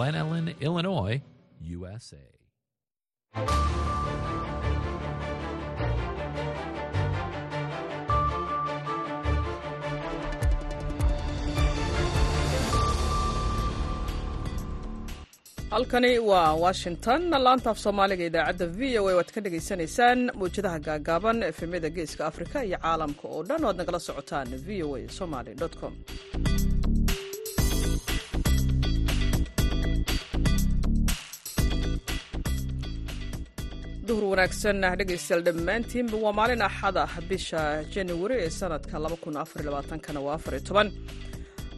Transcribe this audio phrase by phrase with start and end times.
[0.00, 1.20] Glen Ellen, Illinois,
[1.60, 2.16] USA.
[15.70, 17.22] halkani waa washington.
[17.44, 22.58] Laanta af soomaaliga idaacadda v o a waad ka dhagaysanaysaan mawjadaha gaagaaban efemyada geeska afrika
[22.68, 23.62] iyo caalamka oo dhan.
[23.68, 25.94] Oad nagala socotaan v o a somaly com
[34.10, 37.60] duhur wanaagsan dhegaystayaal dhammaantiinba waa maalin axada bisha
[37.94, 38.96] januari ee sanadka
[40.06, 40.38] kana waa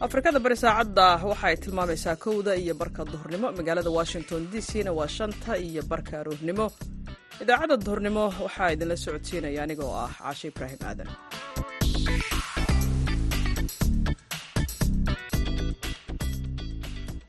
[0.05, 4.91] afrikada bari saacadda waxa ay tilmaamaysaa kowda iyo barka duhurnimo magaalada washington d c na
[4.99, 6.65] waa shanta iyo barka aroornimo
[7.43, 11.09] idaacadda duhurnimo waxaa idinla socodsiinaya aniga ah caashe ibraahim aadan.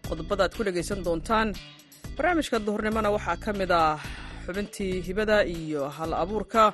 [0.09, 1.48] Qodobada ku dhegaysan doontaan
[2.17, 3.98] barnaamijka duhurnimona waxaa ka mid ah
[4.45, 6.64] xubintii hibada iyo hal abuurka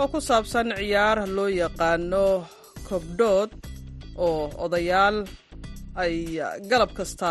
[0.00, 2.26] oo ku saabsan ciyaar loo yaqaano
[2.88, 3.50] kobdhood
[4.26, 5.16] oo odayaal
[6.02, 6.14] ay
[6.70, 7.30] galab kasta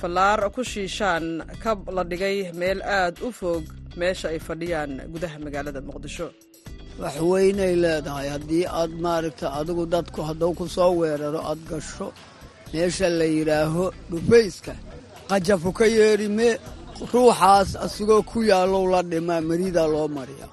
[0.00, 1.24] fallaar ku shiishaan
[1.62, 3.64] kab la dhigay meel aad u fog
[4.00, 6.26] meesha ay fadhiyaan gudaha magaalada muqdisho.
[7.02, 8.28] Wax weynay leedahay.
[8.34, 12.06] Haddii aad maaragta adigu dadku hadduu ku soo weeraro aad gasho
[12.72, 14.72] meesha la yidhaaho dhufayska
[15.30, 16.48] qajafu ka yeedhime
[17.12, 20.50] ruuxaas asigoo ku yaallow la dhimaa maridaa loo mariyaa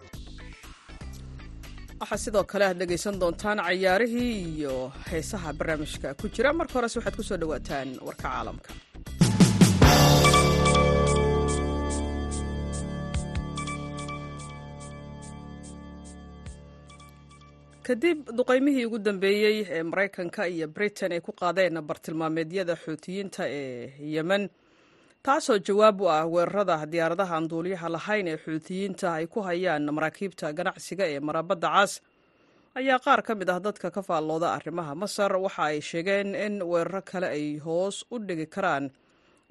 [2.02, 4.74] waxaa sidoo kale aad dhegaysan doontaan cayaarihii iyo
[5.10, 6.50] heesaha barnaamijka ku jira.
[6.60, 8.70] Marka horese waxaad ku soo dhowaataan warka caalamka.
[17.88, 24.44] Kadib duqaymihii ugu dambeeyey ee maraykanka iyo britain ay ku qaadeen bartilmaameedyada xuutiyiinta ee yemen
[25.26, 31.06] taasoo jawaab u ah weerarada diyaaradaha duuliyaha lahayn ee xuutiyiinta ay ku hayaan maraakiibta ganacsiga
[31.14, 31.92] ee marabadda cas
[32.80, 37.02] ayaa qaar ka mid ah dadka ka faallooda arrimaha masar waxa ay sheegeen in weeraro
[37.12, 38.86] kale ay hoos u dhigi karaan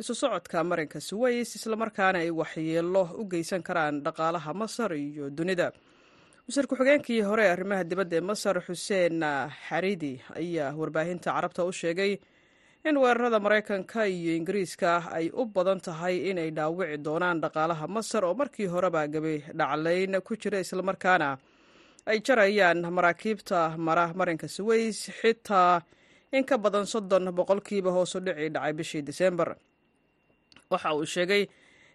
[0.01, 5.69] isu socodka marinka suways islamarkaana ay waxyeelo u geysan karaan dhaqaalaha masar iyo dunida.
[6.49, 9.25] Wasiir ku-xigeenkii hore arrimaha dibadda ee masar xuseen
[9.69, 12.13] xaridi ayaa warbaahinta carabta u sheegay
[12.89, 18.35] in weerarada maraykanka iyo ingiriiska ay u badan tahay inay dhaawici doonaan dhaqaalaha masar oo
[18.35, 21.39] markii horeba gabi dhaclayn ku jira islamarkaana
[22.11, 25.83] ay jarayaan maraakiibta mara marinka suways xitaa
[26.33, 29.55] in ka badan soddon boqolkiiba hoos u dhici dhacay bishii diseembar
[30.71, 31.47] waxa uu sheegay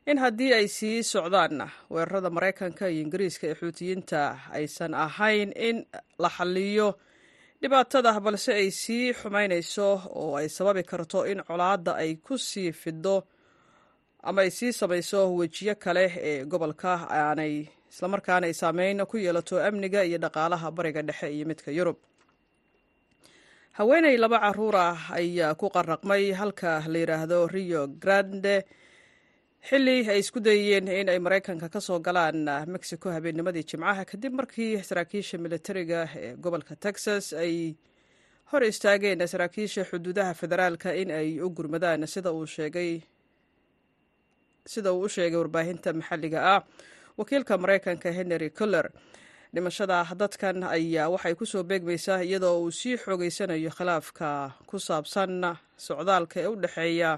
[0.07, 4.21] in haddii ay sii socdaan weerarada maraykanka iyo ingiriiska ee xuutiyiinta
[4.55, 5.83] aysan ahayn in
[6.23, 6.87] la xaliyo
[7.61, 9.87] dhibaatada balse ay sii xumaynayso
[10.21, 13.15] oo ay sababi karto in colaadda ay ku sii fido
[14.27, 17.53] ama ay sii samayso wejiyo kale ee gobolka aanay
[17.91, 21.97] islamarkaana ay saameyn ku yeelato amniga iyo dhaqaalaha bariga dhexe iyo midka yurub.
[23.77, 28.55] Haweeney laba carruur ah ayaa ku qaraqmay halka la yidhaahdo rio grande
[29.69, 32.39] xilli ay isku dayeen in ay maraykanka ka soo galaan
[32.73, 34.03] mexico habeennimadii jimcaha.
[34.11, 37.75] Kadib markii saraakiisha militariga ee gobolka texas ay
[38.51, 43.01] hor istaageen saraakiisha xuduudaha federaalka in ay u gurmadaan sida uu sheegay
[44.73, 46.61] sida uu u sheegay warbaahinta maxalliga ah.
[47.17, 48.87] Wakiilka maraykanka henry coller
[49.53, 54.27] dhimashada dadkan ayaa waxay ku soo beegmaysaa iyadoo uu sii xoogeysanayo khilaafka
[54.69, 55.33] ku saabsan
[55.87, 57.11] socdaalka ee u dhexeeya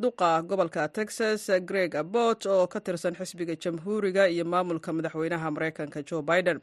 [0.00, 6.22] duqa gobolka texas greg abbot oo ka tirsan xisbiga jamhuuriga iyo maamulka madaxweynaha maraykanka joe
[6.22, 6.60] biden.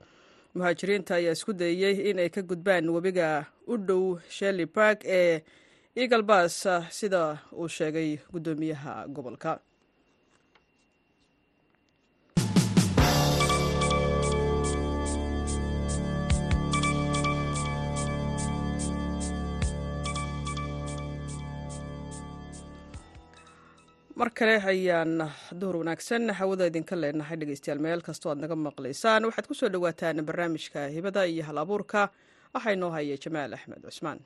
[0.56, 5.42] Muhaajiriinta ayaa isku dayey in ay ka gudbaan webiga u dhow shelly bark ee
[5.96, 9.60] eagle bas sida uu sheegay guddoomiyaha gobolka
[24.22, 25.14] mar kale ayaan
[25.62, 26.30] duhur wanaagsan.
[26.40, 29.26] Hawada idinka leenahay dhegeystayaal meel kastoo aad naga maqlaysaan.
[29.30, 32.02] Waxaad ku soo dhowaataan barnaamijka hibada iyo hal abuurka.
[32.54, 34.20] Waxaa inoo haya jamaal axmed cusmaan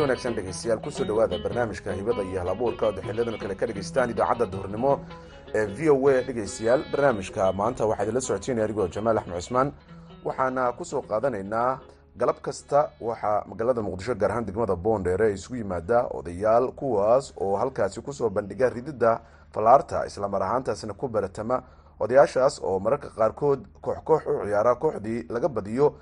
[0.00, 4.10] kulanti wanaagsan dhegeystayaal ku soo dhowaada barnaamijka hibada iyo halabuurka ood xiliyadan kale ka dhegaystaan
[4.10, 5.00] idaacadda duhurnimo
[5.54, 6.84] ee v o a dhegeystayaal.
[6.92, 9.72] Barnaamijka maanta waxaa idinla socotiynaya adigoo jamaal axmed cusmaan
[10.24, 11.78] waxaana ku soo qaadanaynaa
[12.16, 18.00] galab kasta waxaa magaalada muqdisho gaar ahaan degmada boondheere isugu yimaada odayaal kuwaas oo halkaasi
[18.00, 19.20] ku soo bandhiga rididda
[19.52, 21.62] fallaarta islamar ahaantaasina ku baratama
[22.00, 25.94] odayaashaas oo mararka qaarkood koox koox u ciyaara kooxdii laga badiyo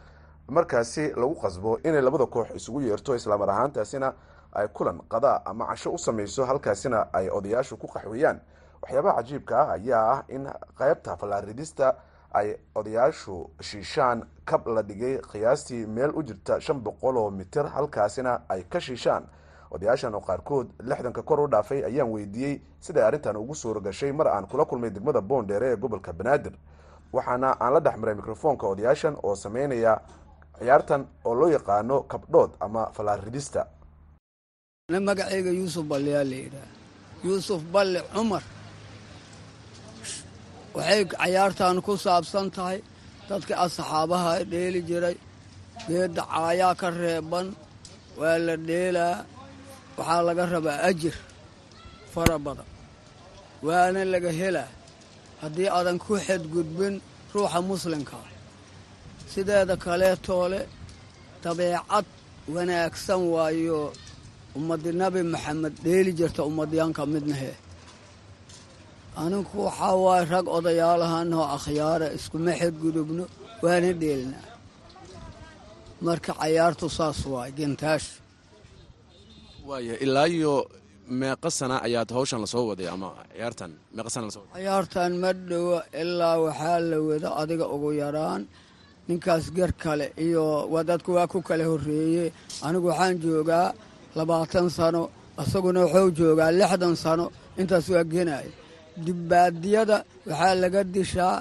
[0.48, 4.12] markaasi lagu qasbo inay labada koox isugu yeerto islamar ahaantaasina
[4.52, 8.40] ay kulan qadaa ama casho u sameyso halkaasina ay odayaashu ku qaxweeyaan.
[8.82, 10.48] Waxyaabaha cajiibka ah ayaa ah in
[10.78, 11.94] qeybta fallaaridista
[12.32, 18.40] ay odayaashu shiishaan kab la dhigay qiyaastii meel u jirta shan boqol oo mitir halkaasina
[18.48, 19.24] ay ka shiishaan.
[19.70, 24.28] Odayaashan oo qaarkood lixdanka kor u dhaafay ayaan weydiiyey siday arrintan ugu suura gashay mar
[24.28, 26.52] aan kula kulmay degmada boondheere ee gobolka banaadir.
[27.12, 30.00] Waxaana aan la dhexmaray mikrofoonka odayaashan oo sameynaya
[30.60, 33.60] ciyaartan oo loo yaqaano kabdhood ama fallaaridista
[34.92, 36.70] na magacayga yuusuf balleyaa la yidhaah
[37.26, 38.44] yuusuf balle cumar.
[40.76, 42.78] Waxay cayaartan ku saabsan tahay
[43.28, 45.16] dadkii asxaabaha dheeli jiray.
[45.88, 47.46] Geedda caayaa ka reeban
[48.20, 49.16] waa la dheelaa
[49.98, 51.16] waxaa laga rabaa ajir
[52.12, 52.68] fara badan.
[53.66, 54.68] Waana laga helaa.
[55.42, 56.94] Haddii aadan ku xadgudbin
[57.34, 58.16] ruuxa muslimka
[59.32, 60.60] sideeda kaleetoole
[61.44, 62.06] dabeecad
[62.54, 63.80] wanaagsan waayo.
[64.58, 67.52] Ummaddi nabi maxamed dheeli jirta ummadyaanka midnahe
[69.22, 73.24] aninku waxaa waaye rag odayaalahanoo akhyaara iskuma xadgudubno
[73.64, 74.46] waana dheelnaa
[76.06, 78.08] marka cayaartu saas waay gentaash
[79.68, 80.54] waaya ilaa iyo
[81.20, 84.54] meeqa sana ayaad hawshan la soo waday ama ciyaartan meeqa sana la soo waday?
[84.56, 88.42] Cayaartan ma dhowa ilaa waxaa la wada adiga ugu yaraan
[89.08, 90.44] ninkaas ger kale iyo
[90.88, 92.24] dadku waa ku kala horreeye
[92.66, 93.68] anigu waxaan joogaa
[94.18, 95.02] labaatan sano
[95.42, 97.26] isaguna wuxuu joogaa lixdan sano.
[97.60, 98.50] Intaas waa genaya
[99.04, 99.96] dibbaadiyada
[100.28, 101.36] waxaa laga dishaa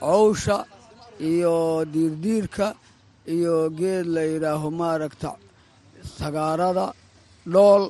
[0.00, 0.56] cowsha
[1.30, 1.54] iyo
[1.92, 2.66] diirdiirka
[3.34, 5.30] iyo geed la yidhaaho maaragta
[6.18, 6.86] sagaarada
[7.52, 7.84] dhool.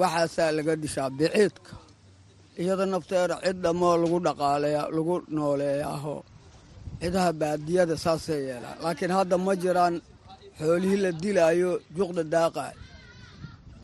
[0.00, 1.72] Waxaasaa laga dishaa biciidka.
[2.62, 6.14] Iyada nafteeda cid dhammoo lagu dhaqaaleeya lagu nooleeyaaho
[7.02, 9.94] cidaha baadiyada saasay yeelaan laakiin hadda ma jiraan
[10.60, 12.74] xoolihii la dilaayo juqda daaqaay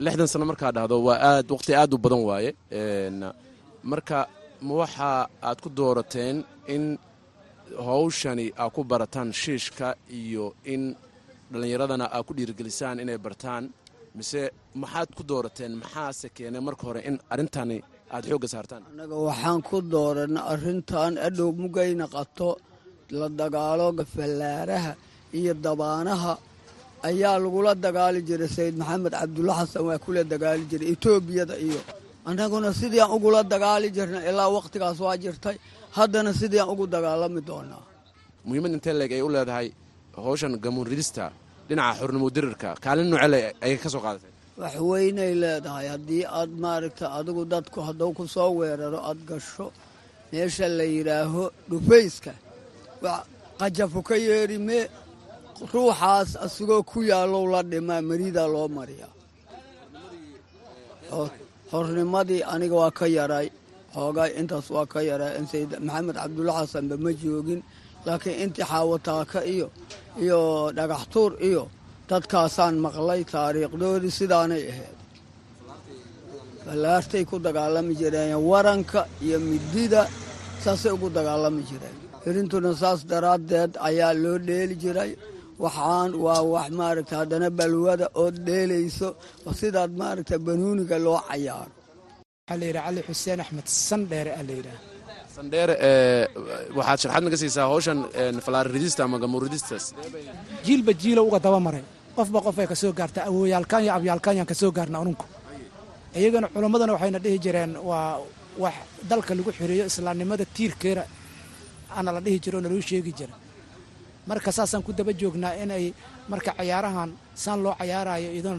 [0.04, 2.50] lixdan sano markaa dhahdo waa aad waqti aad u badan waaye.
[3.90, 4.18] Marka
[4.66, 5.10] ma waxa
[5.48, 6.36] aad ku doorateen
[6.74, 6.84] in
[7.86, 9.88] hawshani aa ku barataan shiishka
[10.20, 10.82] iyo in
[11.52, 13.64] dhallinyaradana aa ku dhiirigelisaan inay bartaan?
[14.18, 14.42] Mise
[14.82, 17.78] maxaad ku doorateen maxaase keenay marka hore in arrintani
[18.14, 18.82] aad xoogga saartaan?
[18.90, 22.48] Annaga waxaan ku dooranna arrintan adhow mugayna qato
[23.18, 24.92] la dagaalooga fallaaraha
[25.38, 26.32] iyo dabaanaha
[27.08, 31.80] ayaa lagula dagaali jiray sayid maxamed cabdulla xasan waa kula dagaali jiray etoobiyada iyo
[32.28, 35.56] annaguna sidii aan ugula dagaali jirna ilaa wakhtigaas waa jirtay.
[35.96, 37.84] Haddana sidii aan ugu dagaalami doonaa.
[38.46, 39.68] Muhiimad intee leeg ay u leedahay
[40.26, 41.24] hawshan gamuun ridista
[41.68, 44.32] dhinaca xornimo dirirka kaalin noocele ayay ka soo qaadatay
[44.62, 45.86] wax weynay leedahay.
[45.94, 49.66] Haddii aad maaragta adigu dadku hadduu ku soo weeraro aad gasho
[50.32, 52.32] meesha la yidhaaho dhufayska
[53.60, 54.58] qajafu ka yeedhi
[55.72, 59.12] ruuxaas asigoo ku yaallow la dhimaa maridaa loo mariyaa.
[61.72, 63.48] Hornimadii aniga waa ka yaray
[63.94, 67.60] xoogaa intaas waa ka yaray sayid maxamed cabdulla xasanba ma joogin
[68.06, 69.66] laakiin intii xaawataaka iyo
[70.24, 70.40] iyo
[70.76, 71.62] dhagaxtuur iyo
[72.10, 74.96] dadkaasaan maqlay taariikhdoodii sidaanay ahayd.
[76.64, 80.02] Fallaartay ku dagaalami jireen waranka iyo midida
[80.64, 81.96] saasay ugu dagaalami jireen
[82.28, 85.10] irintuna saas daraaddeed ayaa loo dheeli jiray.
[85.64, 89.08] Waxaan waa wax maaragta haddana balwada ood dheelayso
[89.60, 91.72] sidaad maaragta banuuniga loo cayaaro.
[91.78, 94.78] Waxaa layidhaha cali xuseen axmed sandheere aa layidhaha
[95.36, 95.70] sandheer
[96.78, 97.98] waxaad sharxaad naga siisaa hawshan
[98.46, 99.84] falaar ridista ama gamuun ridistas?
[100.66, 101.84] Jiilba jiilo uga daba maray.
[102.16, 105.26] Qofba qofay ka soo gaarta awooyaalkaan iyo abyaalkaanyaan ka soo gaarna anunku
[106.20, 108.08] iyagana culammadana waxayna dhihi jireen waa
[108.62, 108.74] wax
[109.10, 111.02] dalka lagu xiriyo islaamnimada tiirkeena
[111.98, 113.34] ana la dhihi jiro oo sheegi jira
[114.28, 115.84] marka saasaan ku daba joognaa inay
[116.32, 117.10] marka cayaarahan
[117.42, 118.58] saan loo cayaarayo idan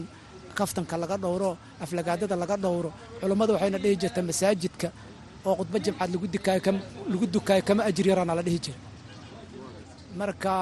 [0.58, 1.50] kaftanka laga dhowro
[1.84, 2.90] aflagaadada laga dhowro
[3.20, 4.88] culummada waxayna dhihi jirta masaajidka
[5.46, 6.10] oo khudba jimcaad
[7.12, 8.78] lagu dukaayo kama ajir yaraana la dhihi jira
[10.20, 10.52] marka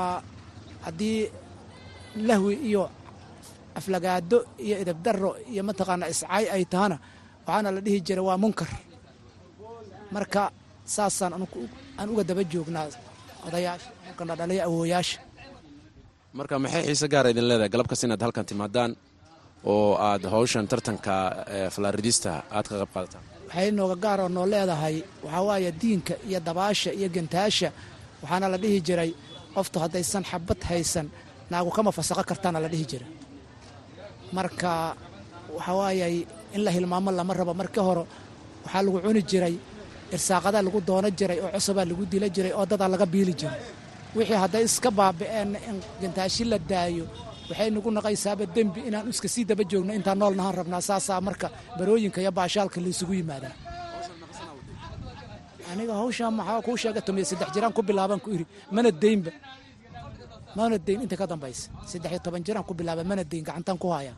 [0.84, 1.18] haddii
[2.28, 2.82] lahwi iyo
[3.78, 6.96] aflagaado iyo idabdarro iyo mataqaana iscaay ay tahana
[7.46, 8.68] waxaana la dhihi jira waa munkar.
[10.14, 10.42] Marka
[10.94, 11.32] saasaan
[11.98, 12.86] aan uga daba joognaa
[13.46, 13.90] odayaasha
[14.40, 15.18] dhalaya awooyaasha
[16.38, 18.90] marka maxay xiise gaara idin leedahay galabkas inaad halkan timaadaan
[19.72, 21.14] oo aad hawshan tartanka
[21.74, 23.24] falaaridista aad ka qayb qaadataan?
[23.48, 27.68] Waxay nooga gaaroo noo leedahay waxaa waaye diinka iyo dabaasha iyo gentaasha
[28.22, 29.10] waxaana la dhihi jiray
[29.54, 31.06] qoftu haddaysan xabad haysan
[31.52, 33.06] naagu kama fasaqo kartaana la dhihi jira
[34.36, 34.70] marka
[35.56, 36.14] waxaa waayay
[36.54, 37.52] in la hilmaamo lama rabo.
[37.60, 38.02] Markii hore
[38.64, 39.54] waxaa lagu cuni jiray
[40.14, 43.60] irsaaqadaa lagu doono jiray oo cusubaa lagu dila jiray oo dadaa laga biili jiray.
[44.16, 47.04] Wixii hadday iska baaba'een in gantaashi la daayo
[47.50, 51.46] waxay nagu naqaysaaba dembi inaan iska sii daba joogno intaan nool nahaan rabnaa saasaa marka
[51.78, 53.54] barooyinka iyo baashaalka laysugu yimaadaa
[55.72, 58.44] aniga hawshaan maxaa kuu sheega tumiya saddex jiraan ku bilaabaan ku iri
[58.74, 59.30] mana deynba
[60.58, 63.88] mana deyn inta ka dambaysa saddex iyo toban jiraan ku bilaaba mana deyn gacantaan ku
[63.94, 64.12] haya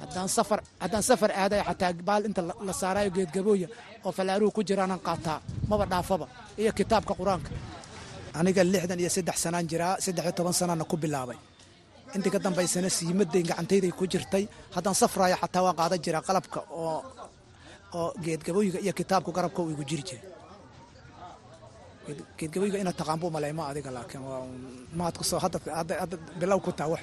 [0.00, 3.68] haddaan safar aadaya xataa baal inta la saaraayo geedgabooya
[4.06, 5.38] oo falaaruhu ku jiraanaan qaataa
[5.70, 6.26] maba dhaafaba.
[6.62, 7.50] Iyo kitaabka qur'aanka.
[8.38, 11.38] Aniga lixdan iyo saddex sanaan jiraa saddex iyo toban sanaana ku bilaabay.
[12.14, 14.44] Intii ka dambaysana siimadeyn gacantayday ku jirtay.
[14.74, 16.98] Haddaan safraayo xataa waa qaadan jiraa qalabka oo
[17.98, 20.22] oo geedgabooyiga iyo kitaabka garabka uu igu jiri jiray
[22.38, 24.22] geedgabooyiga inaad taqaanbu maleymo adiga laakiin
[24.98, 25.58] maad ku soo hadda
[26.40, 27.02] bilow ku taa wax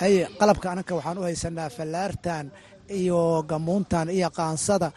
[0.00, 2.46] haye qalabka ananka waxaan u haysanaa fallaartan
[3.00, 4.88] iyo gamuuntan iyo qaansada.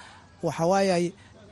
[0.46, 1.05] Waxawaayay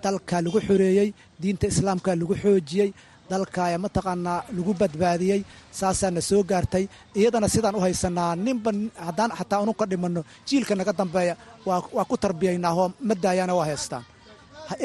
[0.04, 1.10] dalkaa lagu xoreeyey
[1.42, 2.90] diinta islaamkaa lagu xoojiyey
[3.32, 5.42] dalkaaya mataqaanaa lagu badbaadiyey
[5.80, 6.86] saasaana soo gaartay.
[7.20, 8.72] Iyadana sidaan u haysanaa ninba
[9.06, 11.34] haddaan xataa ununka dhimanno jiilka naga dambeeya
[11.68, 14.04] waa ku tarbiyaynaaoo ma daayaana waa haystaan.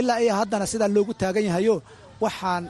[0.00, 1.76] Ilaa iyo haddana sidaa loogu taagan yahayo
[2.24, 2.62] waxaan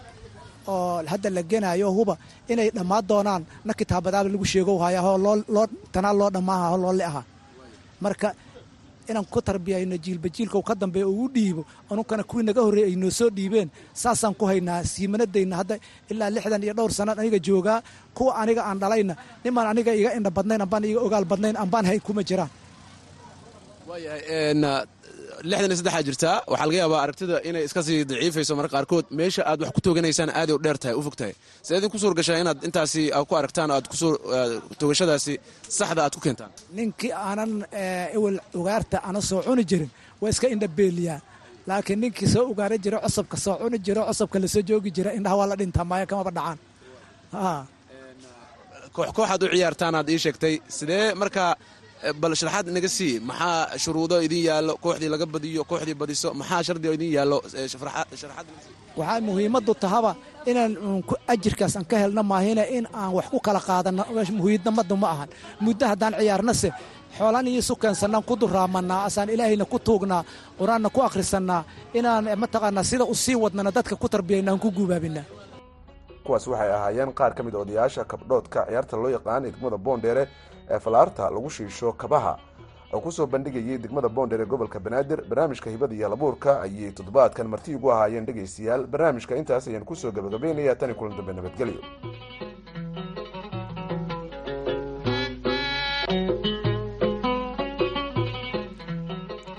[0.72, 2.14] oo hadda la genaayo huba
[2.52, 3.42] inay dhammaan doonaan.
[3.66, 5.16] Na kitaabadaaba lagu sheego hayaoo
[5.54, 7.22] loo tanaa loo dhammaaha loole aha
[8.04, 8.28] marka
[9.10, 12.96] inaan ku tarbiyayno jiilba jiilka ka dambeeya uu u dhiibo anunkana kuwii naga horreeyey ay
[13.02, 13.68] noo soo dhiibeen
[14.02, 15.74] saasaan ku haynaa siimanadayna hadda
[16.10, 17.78] ilaa lixdan iyo dhowr sannaad aniga joogaa
[18.16, 22.00] kuwa aniga aan dhalayna nimaan aniga iga indha badnayn ambaan iga ogaal badnayn ambaan hayn
[22.06, 22.50] kuma jiraan.
[23.88, 24.54] Waayahay
[25.50, 29.06] lixdan iyo saddexaa jirtaa waxaa laga yaabaa aragtida inay iska sii daciifayso marka qaarkood.
[29.18, 31.34] Meesha aad wax ku tooganaysaan aaday u dheer tahay u fog tahay.
[31.66, 34.12] See idin ku suur gashaa inaad intaasi ku aragtaan aad ku soo
[34.80, 35.34] toogashadaasi
[35.78, 36.50] saxda aad ku keentaan.
[36.78, 37.52] Ninkii aanan
[38.16, 41.20] ewel ugaarta ana soo cuni jirin waa iska indha beeliyaa.
[41.68, 45.36] Laakiin ninkii soo ugaara jiro cosabka soo cuni jiro cosabka la soo joogi jira indhaha
[45.40, 46.58] waa la dhintaa maayo kamaba dhacaan.
[48.94, 50.54] Koox kooxaad u ciyaartaan aad ii sheegtay.
[50.76, 51.50] Sidee markaa
[52.20, 56.86] bal sharaxaad inaga sii maxaa shuruudo idin yaallo kooxdii laga badiyo kooxdii badiso maxaa shardi
[56.88, 57.38] oo idin yaallo
[57.72, 58.46] sharaxaad
[58.98, 60.10] waxaa muhiimaddu tahaba
[60.50, 60.72] inaan
[61.32, 64.02] ajirkaas aan ka helno maahine in aan wax ku kala qaadano
[64.40, 65.28] muhiidnimadu ma ahan.
[65.64, 66.68] Muddo haddaan ciyaarnase
[67.18, 67.74] xoolaan iyo isu
[68.28, 70.22] ku duraamanaa asaan ilaahayna ku tuugnaa
[70.58, 71.60] qur'aanna ku akhrisannaa
[71.98, 75.24] inaan mataqaanaa sida u sii wadnana dadka ku tarbiyayna aan ku guubaabinaa.
[76.24, 80.24] Kuwaas waxay ahaayeen qaar ka mid odayaasha kabdhoodka ciyaarta loo yaqaan degmada boondheere
[80.70, 82.38] ee falaarta lagu shiisho kabaha.
[82.94, 87.74] Oo ku soo bandhigayay degmada boondheere gobolka banaadir barnaamijka hibada iyo halabuurka ayay toddobaadkan marti
[87.74, 88.86] ugu ahaayeen dhegaystayaal.
[88.86, 91.80] Barnaamijka intaas ayaan ku soo gabagabaynaya tani kulan dambe nabadgelyo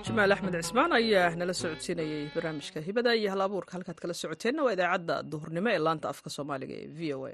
[0.07, 3.41] jamaal axmed cismaan ayaa nala socodsiinayay barnaamijka hibada iyo hal
[3.73, 7.33] halkaad kala socoteenna waa idaacadda duhurnimo ee laanta afka soomaaliga ee v o a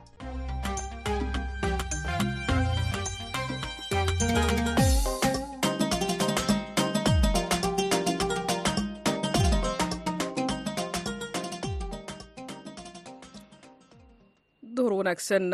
[14.81, 15.45] duhur wanaagsan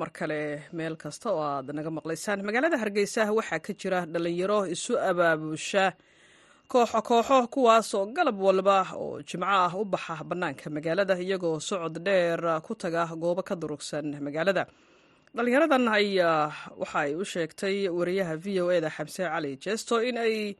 [0.00, 0.40] mar kale
[0.78, 2.42] meel kasta oo aad naga maqlaysaan.
[2.46, 5.84] Magaalada hargeysa waxaa ka jira dhallinyaro isu abaabusha
[6.72, 12.40] kooxo kooxo kuwaasoo galab walba oo jimco ah u baxa bannaanka magaalada iyagoo socod dheer
[12.66, 14.64] ku taga goobo ka durugsan magaalada.
[15.34, 16.50] Dhallinyaradan ayaa
[16.82, 20.56] waxa ay u sheegtay wariyaha v o eda xamse cali jeesto in ay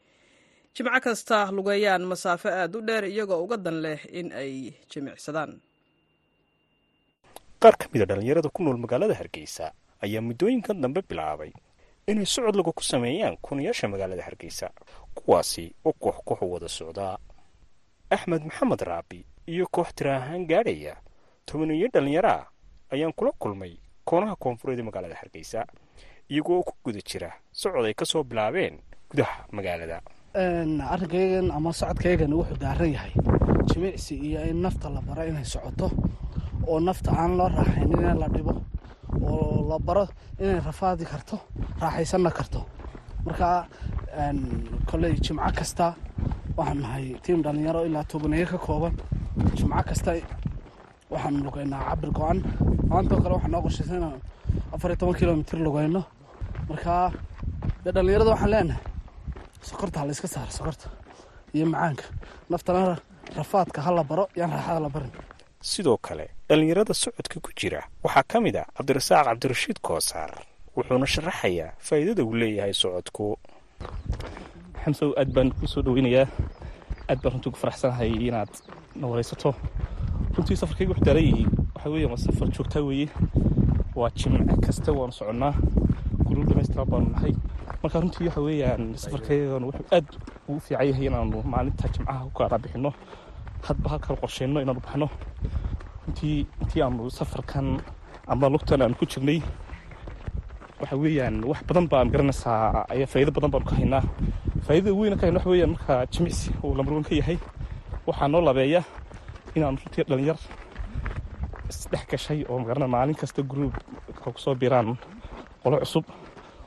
[0.77, 4.53] jimco kasta lugeeyaan masaafo aad u dheer iyagoo uga dan leh in ay
[4.91, 5.53] jimicsadaan
[7.63, 9.67] qaar ka mid a dhallinyarada ku nool magaalada hargeysa
[10.05, 11.53] ayaa muddooyinkan dambe bilaabay
[12.11, 14.67] inay socod lagu ku sameeyaan kunayaasha magaalada hargeysa
[15.17, 17.15] kuwaasi oo koox kooxu wada socdaa
[18.11, 19.21] axmed maxamed raabi
[19.53, 20.95] iyo koox tira ahaan gaadhaya
[21.47, 22.45] tobaniyo dhallinyaro ah
[22.95, 23.73] ayaan kula kulmay
[24.09, 25.61] koonaha koonfureed ee magaalada hargeysa
[26.33, 28.75] iyagoo ku guda jira socod ay ka soo bilaabeen
[29.11, 29.99] gudaha magaalada.
[30.95, 33.13] Arrinkaygan ama socodkaygan wuxuu daaran yahay.
[33.69, 35.91] Jimicsi iyo in nafta la baro inay socoto
[36.71, 38.53] oo nafta aan loo raaxaynin in la dhibo
[39.23, 40.05] oo la baro
[40.41, 41.37] inay rafaadi karto
[41.81, 42.61] raaxaysanna karto.
[43.27, 43.49] Marka
[44.91, 45.87] koley jimco kasta
[46.57, 48.93] waxaan nahay tiim dhallinyaro ilaa tobaneeyo ka kooban.
[49.57, 50.11] Jimco kasta
[51.13, 52.39] waxaan lugeynaa cabir go-an.
[52.91, 54.19] Maantoo kale waxaa noo qorshaysa inaan
[54.75, 56.03] afar iyo toban kilomitr lugeyno.
[56.69, 57.13] Markaa
[57.85, 58.83] dee dhallinyarada waxaan leenahay
[59.69, 60.87] sokorta ha la iska saaro sokorta
[61.55, 62.05] iyo macaanka.
[62.51, 62.97] Naftana
[63.37, 65.13] rafaadka ha la baro yaan raaxada la barin
[65.63, 67.81] sidoo kale dhallinyarada socodka ku jira.
[68.05, 70.31] Waxaa ka mid ah cabdirasaaq cabdirashiid koosaar
[70.77, 73.39] wuxuuna sharaxayaa faa'iidada uu leeyahay socodku.
[74.85, 76.27] Xamsow aad baan kuu soo dhaweynayaa
[77.11, 78.51] aad baan runtii ku faraxsanahay inaad
[78.99, 79.55] na waraysato
[80.37, 83.09] runtii safarkayga wuxuu daaran yihiin waxaa weeye waa safar joogtaa weeye.
[83.95, 85.55] Waa jimce kasta waanu soconnaa.
[86.27, 87.35] Gurur dhamaystiran baanu nahay.
[87.83, 90.07] Marka runtii waxa weeyaan safarkaygan wuxuu aad
[90.49, 92.93] ugu fiican yahay inaanu maalinta jimcaha ku kala bixinno
[93.67, 95.09] hadba halkala qorsheyno inaanu baxno.
[96.07, 97.67] Runtii intii aanu safarkan
[98.33, 99.39] ama lugtan aanu ku jirnay.
[100.81, 104.03] Waxa weeyaan wax badan baan garanaysaa ayaa faa'iido badan baanu ka haynaa.
[104.67, 107.39] Faa'iidada weyna ka hayna waxa weeyaan marka jimicsi uu lambarwan ka yahay.
[108.07, 108.83] Waxaa noo labeeya
[109.57, 110.39] inaanu runtii dhalinyar
[111.71, 113.75] isdhex gashay oo magarana maalin kasta gruub
[114.23, 114.97] ku soo biiraan
[115.63, 116.05] qolo cusub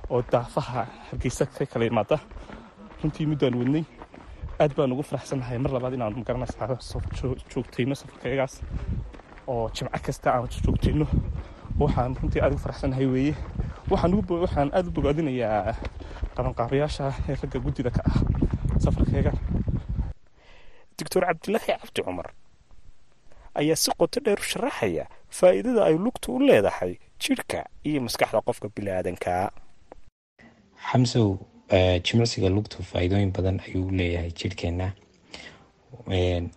[0.10, 2.18] oo daafaha hargeysa ka kala imaada
[3.04, 3.84] runtii middaan wadnay
[4.60, 5.58] aad baan ugu faraxsanahay.
[5.64, 6.78] Mar labaad inaanu ma garanaysaa
[7.52, 8.54] joogtayno safarkayagaas
[9.48, 11.06] oo jimco kasta aan joogtayno
[11.80, 13.36] waxaan runtii aad ugu faraxsanahay weeye.
[13.92, 15.76] Waxaan aad u bogaadinayaa
[16.36, 18.18] qabanqaabayaasha ee ragga guddida ka ah
[18.84, 19.32] safarkayga
[21.00, 22.28] doctor cabdilaahi cabdi cumar
[23.60, 25.06] ayaa si qoto dheer u sharaxaya
[25.38, 26.94] faa'iidada ay lugtu u leedahay
[27.24, 29.44] jidhka iyo maskaxda qofka biniaadankaa
[30.92, 31.30] xamsow
[31.70, 34.92] jimicsiga lugtu faa'iidooyin badan ayuu leeyahay jidhkeenna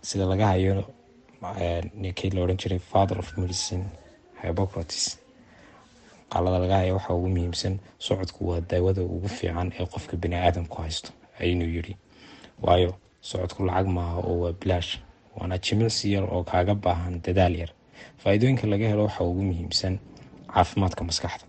[0.01, 0.85] sida laga hayo
[1.93, 3.83] ninkii la odhan jiray father of medicine
[4.43, 5.19] hypocrates
[6.29, 11.09] qaalada laga haya waxaa ugu muhiimsan socodku waa daawada ugu fiican ee qofka biniaadamku haysto
[11.39, 11.95] ayinuu yidhi.
[12.61, 14.91] Waayo socodku lacag maaha oo waa bilaash
[15.37, 17.69] waana jimicsi yar oo kaaga baahan dadaal yar.
[18.21, 19.99] Faa-iidooyinka laga helo waxaa ugu muhiimsan
[20.53, 21.45] caafimaadka maskaxda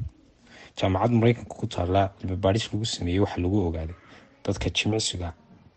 [0.78, 3.96] jaamacad mareykanka ku taalla cilmibaadhis lagu sameeyey waxaa lagu ogaaday.
[4.44, 5.28] Dadka jimicsiga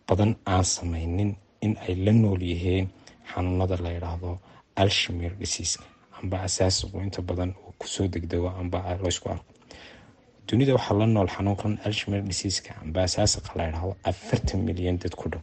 [0.07, 2.87] badan aan sameynin in ay la nool yihiin
[3.31, 4.39] xanuunada la yidhaahdo
[4.75, 5.83] alshimir dhisiiska
[6.21, 9.45] amba asaasiqu inta badan ku soo degdego amba laysku arko.
[10.47, 15.29] Dunida waxaa la nool xanuunkan alshimir dhisiiska amba asaasiqa la yidhaahdo afartan milyan dad ku
[15.29, 15.41] dhow.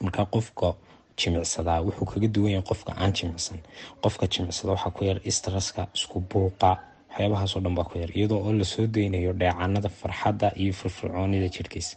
[0.00, 0.74] Marka qofka
[1.16, 3.58] jimicsadaa wuxuu kaga duwan yahay qofka aan jimicsan.
[4.02, 6.70] Qofka jimicsada waxaa ku yar istaraska isku buuqa
[7.16, 11.96] waxyaabahaasoo dhan baa ku yar iyadoo oo la soo deynayo dheecanada farxadda iyo firfircoonida jirhkiisa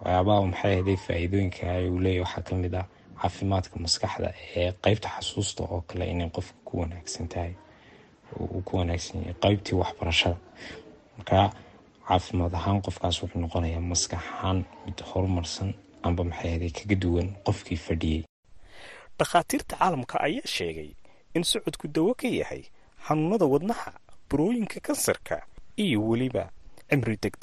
[0.00, 2.86] waxyaabaha maxay ahday faa-iidooyinka uu leeyahy waxaa ka mid ah
[3.22, 7.52] caafimaadka maskaxda ee qeybta xasuusta oo kale inay qofka ku wanaagsan tahay
[8.40, 10.36] uu ku wanaagsan yahay qeybtii waxbarashada.
[11.16, 11.50] Marka
[12.08, 15.70] caafimaad ahaan qofkaas wuxuu noqonayaa maskax ahaan mid horumarsan
[16.06, 18.22] amba maxay ahday kaga duwan qofkii fadhiyey.
[19.18, 20.90] Dhakhaatiirta caalamka ayaa sheegay
[21.34, 22.62] in socodku dawo ka yahay
[23.06, 23.90] xanuunada wadnaha
[24.30, 25.36] burooyinka kansarka
[25.84, 26.44] iyo weliba
[26.90, 27.34] cimri deg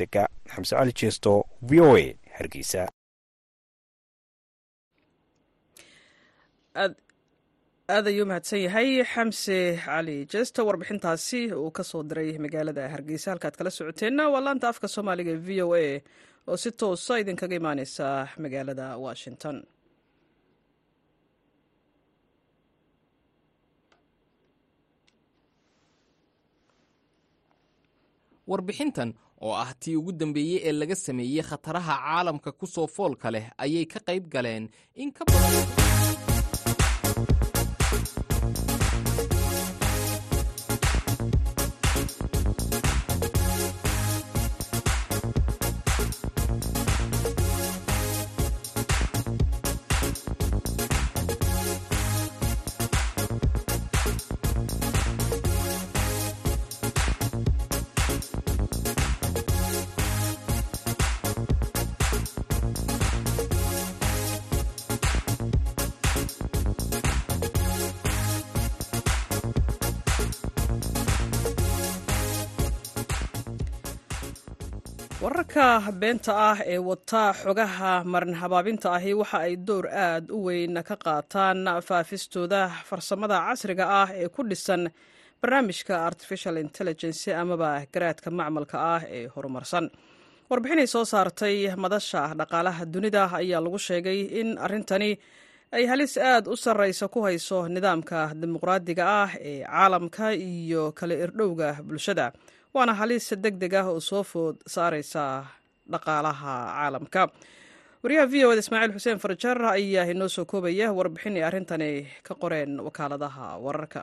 [0.54, 1.32] xamse cali jeesto
[1.69, 2.06] v o a
[2.38, 2.84] hargeysa
[7.95, 13.56] aad ayuu mahadsan yahay xamse cali jeesto warbixintaasi uu ka soo diray magaalada hargeysa halkaad
[13.60, 15.86] kala socoteenna waa laanta afka soomaaliga v o a
[16.50, 18.06] oo si toosa idinkaga imaaneysa
[18.43, 19.56] magaalada washington
[28.47, 29.10] warbixintan
[29.45, 33.86] oo ah tii ugu dambeeyey ee laga sameeyey khataraha caalamka ku soo foolka leh ayay
[33.93, 34.69] ka qayb galeen
[35.01, 35.94] in ka badan
[75.21, 75.67] wararka
[76.01, 80.95] beenta ah ee wata xogaha marin habaabinta ahi waxa ay door aad u weyn ka
[81.06, 84.84] qaataan faafistooda farsamada casriga ah ee ku dhisan
[85.41, 89.86] barnaamijka artificial intelligence amaba garaadka macmalka ah ee horumarsan.
[90.49, 95.12] Warbixinay soo saartay madasha dhaqaalaha dunida ayaa lagu sheegay in arrintani
[95.75, 101.69] ay halis aad u sarreysa ku hayso nidaamka dimuqraadiga ah ee caalamka iyo kala irdhowga
[101.88, 102.25] bulshada
[102.75, 105.23] waana halis deg deg ah oo soo food saareysa
[105.91, 107.21] dhaqaalaha caalamka.
[108.03, 111.89] Wariyaha v o ed ismaaciil xuseen farjar ayaa inoo soo koobaya warbixin ay arrintani
[112.27, 114.01] ka qoreen wakaaladaha wararka.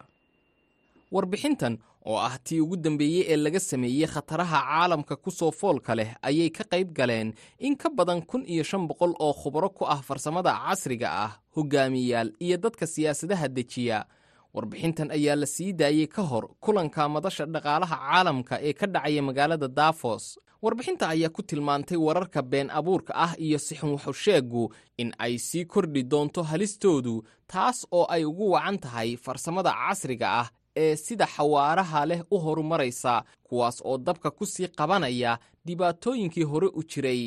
[1.12, 1.74] Warbixintan
[2.06, 6.50] oo ah tii ugu dambeeyey ee laga sameeyey khataraha caalamka ku soo foolka leh ayay
[6.50, 7.28] ka qayb galeen
[7.66, 12.30] in ka badan kun iyo shan boqol oo khubaro ku ah farsamada casriga ah hogaamiyayaal
[12.46, 13.98] iyo dadka siyaasadaha dejiya
[14.54, 19.68] warbixintan ayaa la sii daayey ka hor kulanka madasha dhaqaalaha caalamka ee ka dhacaya magaalada
[19.68, 20.24] dafos
[20.64, 24.64] warbixinta ayaa ku tilmaantay wararka been abuurka ah iyo sixin waxusheegu
[25.02, 27.14] in ay sii kordhi doonto halistoodu
[27.52, 30.48] taas oo ay ugu wacan tahay farsamada casriga ah
[30.82, 33.14] ee sida xawaaraha leh u horumaraysa
[33.48, 37.22] kuwaas oo dabka ku sii qabanaya dhibaatooyinkii hore u jiray.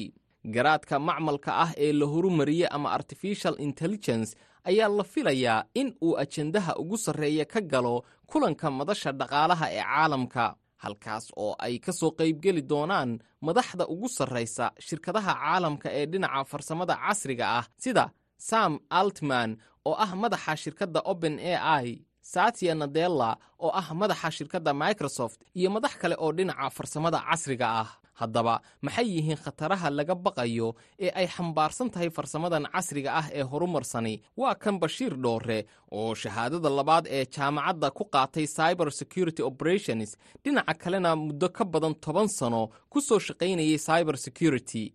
[0.56, 4.30] Garaadka macmalka ah ee la horumariyey ama artificial intelligence
[4.70, 7.96] ayaa la filayaa in uu ajendaha ugu sarreeya ka galo
[8.32, 10.46] kulanka madasha dhaqaalaha ee caalamka
[10.84, 13.12] halkaas oo ay ka soo qaybgeli doonaan
[13.48, 18.06] madaxda ugu sarraysa shirkadaha caalamka ee dhinaca farsamada casriga ah sida
[18.50, 19.50] sam altman
[19.90, 21.54] oo ah madaxa shirkadda open a
[21.86, 23.30] i satya nadella
[23.66, 29.08] oo ah madaxa shirkadda microsoft iyo madax kale oo dhinaca farsamada casriga ah haddaba maxay
[29.16, 34.16] yihiin khataraha laga baqayo ee ay xambaarsan tahay farsamadan casriga ah ee horumarsani?
[34.38, 35.60] Waa kan bashiir dhoore
[35.92, 41.96] oo shahaadada labaad ee jaamacadda ku qaatay cyber security operations dhinaca kalena muddo ka badan
[42.06, 44.94] toban sano ku soo shaqaynayay cyber security.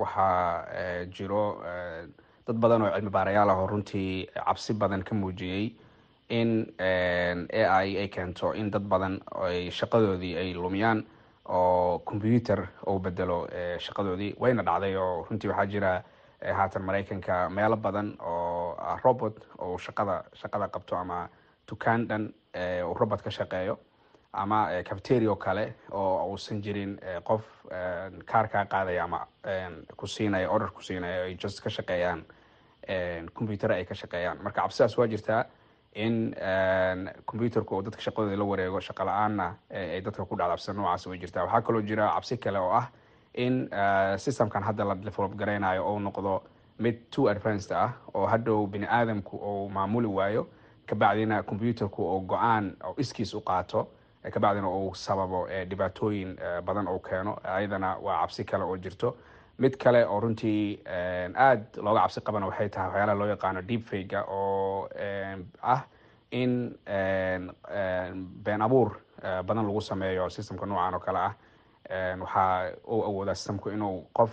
[0.00, 1.44] Waxaa jiro
[2.46, 5.74] dad badan oo cilmi baarayaal ah oo runtii cabsi badan ka muujiyey
[6.28, 11.04] in a i ay keento in dad badan ay shaqadoodii ay lumiyaan
[11.48, 13.46] oo combyuter uu bedelo
[13.78, 14.34] shaqadoodii.
[14.40, 16.02] Wayna dhacday oo runtii waxaa jira
[16.56, 21.28] haatan maraykanka meelo badan oo robot oo shaqada shaqada qabto ama
[21.70, 22.28] dukaan dhan
[22.86, 23.78] uu robot ka shaqeeyo
[24.32, 27.42] ama cafeterio kale oo uusan jirin qof
[28.26, 29.26] kaar kaa qaadaya ama
[29.96, 32.24] ku siinaya order ku siinaya ay just ka shaqeeyaan
[33.34, 34.38] combyuter ay ka shaqeeyaan.
[34.42, 35.44] Marka cabsidaas waa jirtaa
[35.94, 36.34] in
[37.26, 41.44] combyuterku uu dadka shaqadooda la wareego shaqa la'aanna ay dadka ku dhacdabsan noocaas way jirtaa.
[41.44, 42.86] Waxaa kaloo jira cabsi kale oo ah
[43.34, 43.68] in
[44.18, 46.42] systemkan hadda la develop garaynayo ou noqdo
[46.78, 50.46] mid two advanced ah oo hadhow bini aadamku uu maamuli waayo
[50.86, 53.88] kabacdina combyuterku uu go'aan oo iskiis u qaato
[54.32, 57.38] kabacdina uu sababo dhibaatooyin badan uu keeno.
[57.44, 59.16] Ayadana waa cabsi kale oo jirto
[59.62, 64.20] mid kale oo runtii aada looga cabsi qabana waxay tahay waxyaalaha loo yaqaano deep fayga
[64.28, 64.88] oo
[65.62, 65.82] ah
[66.30, 66.52] in
[68.44, 68.90] been abuur
[69.46, 71.34] badan lagu sameeyo systemka noocan oo kale ah.
[72.20, 74.32] Waxaa uu awoodaa systemku inuu qof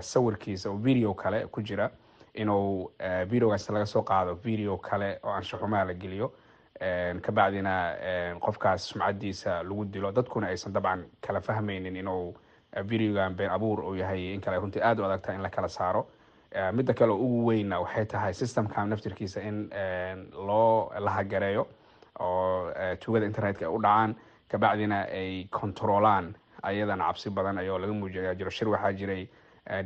[0.00, 1.90] sawirkiisa oo video kale ku jira
[2.34, 2.90] inuu
[3.30, 6.32] videogaas laga soo qaado video kale oo anshaxumaha la geliyo.
[7.22, 7.74] Kabacdina
[8.40, 12.34] qofkaas sumcadiisa lagu dilo dadkuna aysan dabcan kala fahmaynin inuu
[12.82, 16.06] videogan been abuur uu yahay in kale runtii aada u adagta in la kala saaro.
[16.72, 19.70] Midda kale ugu weynna waxay tahay systemkan naftirkiisa in
[20.32, 21.66] loo lahagareeyo
[22.20, 24.14] oo tugada internetka ay u dhacaan
[24.48, 28.50] kabacdina ay controlaan ayadana cabsi badan ayoo laga muujiya jiro.
[28.50, 29.28] Shir waxaa jiray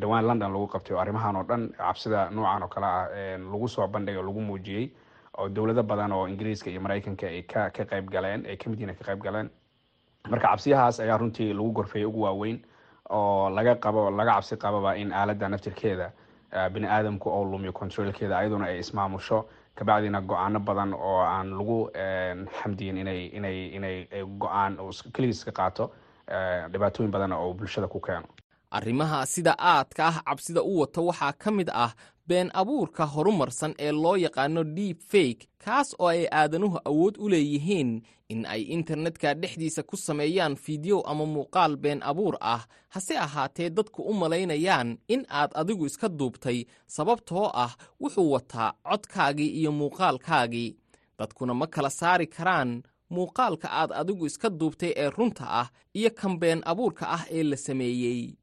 [0.00, 3.86] dhowaan london lagu qabtay oo arrimahan oo dhan cabsida noocan oo kale ah lagu soo
[3.88, 4.90] bandhigay oo lagu muujiyey
[5.38, 8.80] oo dowlado badan oo ingiriiska iyo maraykanka ay ka ka qayb galeen ay ka mid
[8.80, 9.50] yihiin ka qayb galeen.
[10.28, 12.60] Marka cabsiyahaas ayaa runtii lagu gorfeeyay ugu waaweyn
[13.10, 16.10] oo laga qabo laga cabsi qababa in aaladda naftirkeeda
[16.72, 19.46] bini aadamku oo lumiyo controlkeeda ayaduna ay ismaamusho.
[19.78, 21.90] Kabacdina go'aano badan oo aan lagu
[22.62, 23.96] xamdiyin inay inay inay
[24.38, 24.76] go'aan
[25.14, 25.90] keligiis ka qaato
[26.72, 28.26] dhibaatooyin badan oo bulshada ku keeno
[28.70, 31.92] arrimaha sida aadka ah cabsida u wata waxaa ka mid ah
[32.26, 38.02] been abuurka horumarsan ee loo yaqaano deep fake kaas oo ay aadanuhu awood u leeyihiin
[38.28, 42.60] in ay internetka dhexdiisa ku sameeyaan fiideo ama muuqaal been abuur ah.
[42.88, 49.48] Hase ahaatee dadku u malaynayaan in aad adigu iska duubtay sababtoo ah wuxuu wataa codkaagii
[49.60, 50.76] iyo muuqaalkaagii
[51.18, 56.38] dadkuna ma kala saari karaan muuqaalka aad adigu iska duubtay ee runta ah iyo kan
[56.38, 58.34] been abuurka ah ee la sameeyey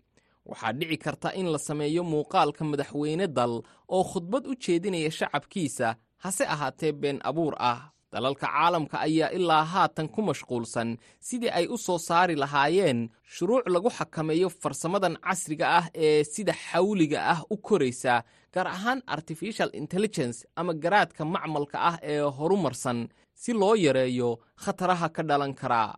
[0.49, 3.53] waxaa dhici karta in la sameeyo muuqaalka madaxweyne dal
[3.95, 5.87] oo khudbad u jeedinaya shacabkiisa
[6.23, 7.81] hase ahaatee been abuur ah.
[8.15, 10.89] Dalalka caalamka ayaa ilaa haatan ku mashquulsan
[11.27, 12.99] sidii ay u soo saari lahaayeen
[13.33, 18.13] shuruuc lagu xakameeyo farsamadan casriga ah ee sida xawliga ah u koraysa
[18.53, 22.99] gaar ahaan artificial intelligence ama garaadka macmalka ah ee horumarsan
[23.41, 24.29] si loo yareeyo
[24.63, 25.91] khataraha ka dhalan karaa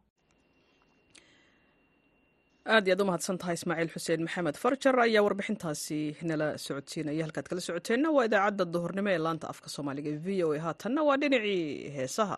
[2.76, 4.56] aad iyaad u mahadsan tahay ismaaciil xuseen maxamed.
[4.64, 6.00] Farjar ayaa warbixintaasi
[6.30, 7.24] nala socodsiinaya.
[7.28, 10.60] Halkaad kala socoteenna waa idaacadda duhurnimo ee laanta afka soomaaliga v o a.
[10.66, 11.64] Haatanna waa dhinacii
[11.98, 12.38] heesaha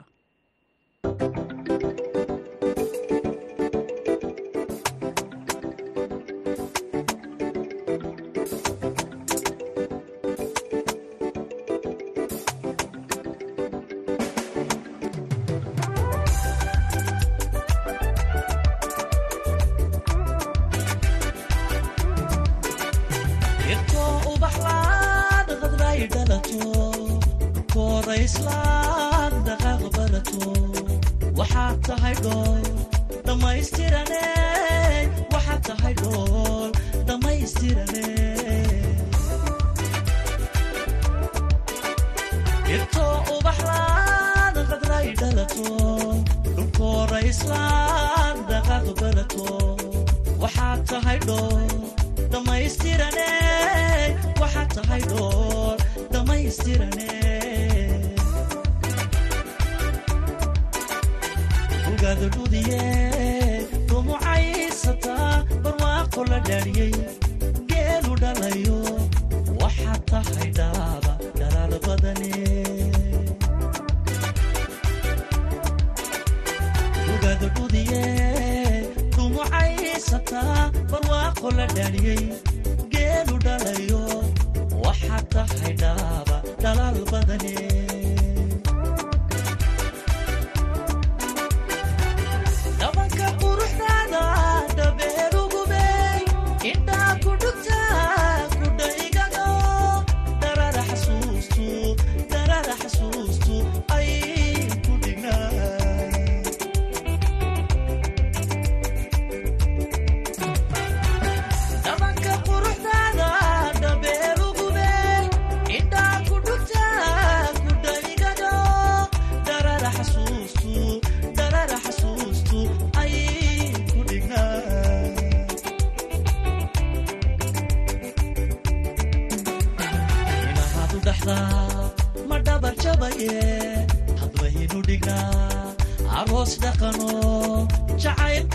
[66.49, 66.98] dhariyay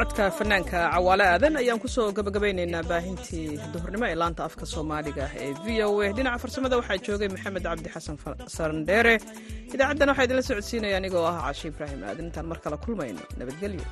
[0.00, 5.50] codka fanaanka cawaale aadan ayaan ku soo gabagabaynaynaa baahintii duhurnimo ee laanta afka soomaaliga ee
[5.64, 6.08] v o a.
[6.16, 8.16] Dhinaca farsamada waxaa joogay maxamed cabdi xasan
[8.56, 9.14] sarandheere
[9.74, 12.24] idaacaddan waxaa idinla socodsiinaya anigoo ah cashe ibraahim aadan.
[12.28, 13.84] Intaan mar kale kulmayno nabadgelyo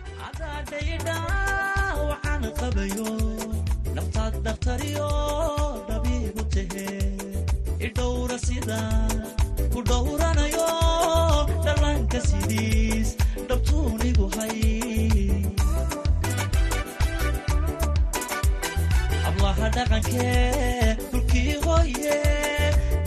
[19.79, 22.19] dhaqankee dhulkii hooye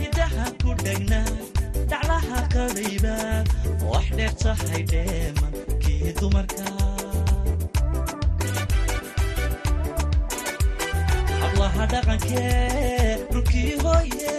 [0.08, 1.22] idaha ku dhegna
[1.92, 3.16] dhaclaha qadayba
[3.92, 5.54] wax dheer tahay dheeman
[5.84, 6.68] kii dumarka.
[11.42, 14.36] Hablaha dhaqankee dhulkii hooye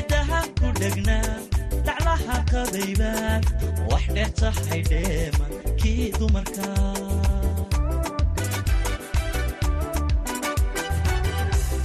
[0.00, 1.18] idaha ku dhegna
[1.86, 3.12] dhaclaha qadayba
[3.92, 6.68] wax dheer tahay dheeman kii dumarka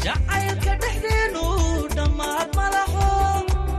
[0.05, 1.43] jacaylka dhexdeenu
[1.97, 3.07] dhammaad malaho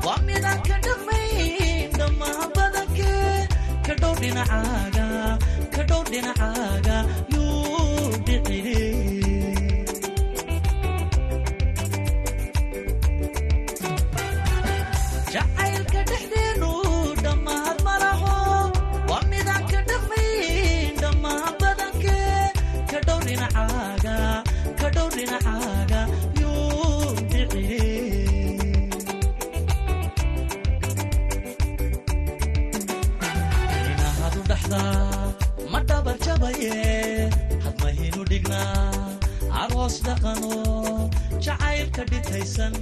[0.06, 3.37] waa midaan ka dhaqmayn dhammaan badankee
[3.87, 5.06] ka dhow dhinacaaga
[5.76, 6.96] ka dhow dhinacaaga
[7.35, 8.78] yuu dhicine
[40.14, 41.10] aroos dhaqano
[41.46, 42.72] jacaylka dhitaysan